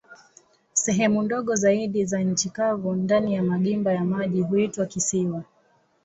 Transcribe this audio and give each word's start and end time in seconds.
Sehemu 0.73 1.21
ndogo 1.23 1.55
zaidi 1.55 2.05
za 2.05 2.19
nchi 2.19 2.49
kavu 2.49 2.93
ndani 2.95 3.33
ya 3.33 3.43
magimba 3.43 3.93
ya 3.93 4.03
maji 4.05 4.41
huitwa 4.41 4.85
kisiwa. 4.85 5.43